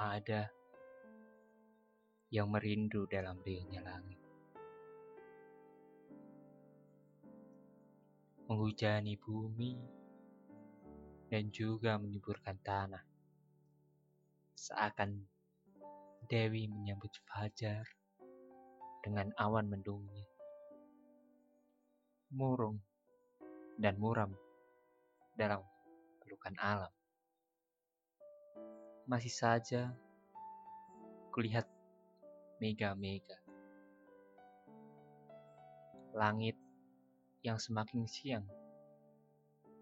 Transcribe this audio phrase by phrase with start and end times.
[0.00, 0.48] ada
[2.32, 4.16] yang merindu dalam riuhnya langit.
[8.48, 9.76] Menghujani bumi
[11.28, 13.04] dan juga menyuburkan tanah.
[14.56, 15.20] Seakan
[16.26, 17.84] Dewi menyambut fajar
[19.04, 20.24] dengan awan mendungnya.
[22.32, 22.80] Murung
[23.76, 24.32] dan muram
[25.36, 25.60] dalam
[26.22, 26.99] pelukan alam.
[29.10, 29.90] Masih saja
[31.34, 31.66] kulihat
[32.62, 33.42] mega-mega.
[36.14, 36.54] Langit
[37.42, 38.46] yang semakin siang,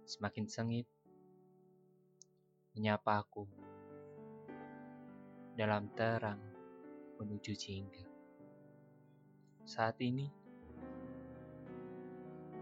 [0.09, 0.89] semakin sengit,
[2.73, 3.45] menyapa aku
[5.61, 6.41] dalam terang
[7.21, 8.09] menuju jingga.
[9.69, 10.33] Saat ini,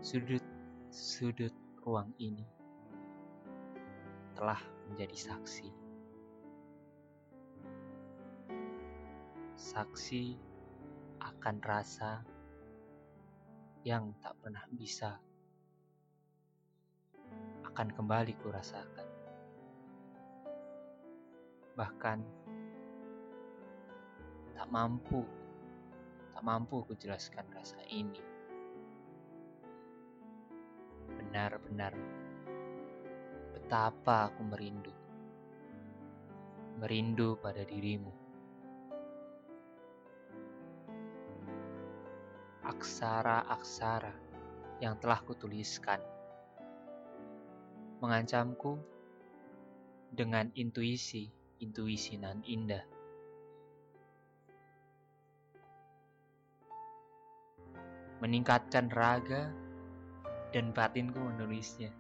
[0.03, 1.55] sudut-sudut
[1.87, 2.43] ruang ini
[4.35, 4.59] telah
[4.91, 5.86] menjadi saksi.
[9.57, 10.37] Saksi
[11.17, 12.21] akan rasa
[13.89, 15.17] yang tak pernah bisa
[17.65, 19.09] akan kembali kurasakan.
[21.73, 22.19] Bahkan
[24.61, 25.25] tak mampu,
[26.37, 28.21] tak mampu kujelaskan rasa ini.
[31.17, 31.97] Benar-benar
[33.57, 34.93] betapa aku merindu.
[36.77, 38.26] Merindu pada dirimu.
[42.67, 44.11] Aksara-aksara
[44.83, 46.03] yang telah kutuliskan
[48.03, 48.77] mengancamku
[50.11, 52.97] dengan intuisi-intuisi nan indah.
[58.21, 59.53] meningkatkan raga
[60.53, 61.93] dan batinku menulisnya.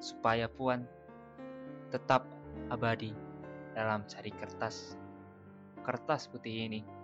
[0.00, 0.84] Supaya Puan
[1.92, 2.24] tetap
[2.68, 3.12] abadi
[3.76, 4.96] dalam cari kertas.
[5.84, 6.99] Kertas putih ini.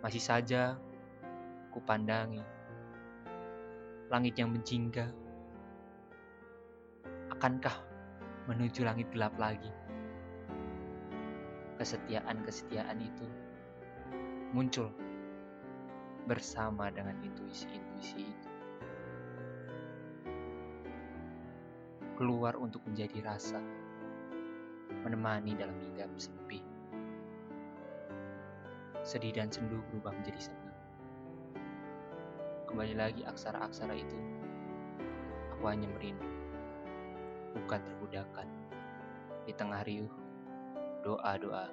[0.00, 0.80] Masih saja
[1.76, 2.40] kupandangi
[4.10, 5.06] langit yang menjingga.
[7.30, 7.78] Akankah
[8.50, 9.70] menuju langit gelap lagi?
[11.78, 13.26] Kesetiaan-kesetiaan itu
[14.50, 14.90] muncul
[16.26, 18.50] bersama dengan intuisi-intuisi itu.
[22.18, 23.62] Keluar untuk menjadi rasa,
[25.06, 26.69] menemani dalam hinggap sepi.
[29.00, 30.76] Sedih dan sendu berubah menjadi senang.
[32.68, 34.18] Kembali lagi aksara-aksara itu,
[35.56, 36.28] aku hanya merindu,
[37.56, 38.48] bukan terbudakan.
[39.48, 40.12] Di tengah riuh,
[41.00, 41.72] doa-doa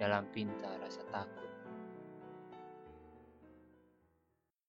[0.00, 1.55] dalam pinta rasa takut